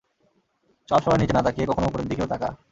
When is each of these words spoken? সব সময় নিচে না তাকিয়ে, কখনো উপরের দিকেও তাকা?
সব 0.89 0.99
সময় 1.03 1.19
নিচে 1.21 1.33
না 1.35 1.45
তাকিয়ে, 1.45 1.69
কখনো 1.69 1.89
উপরের 1.89 2.09
দিকেও 2.09 2.31
তাকা? 2.31 2.49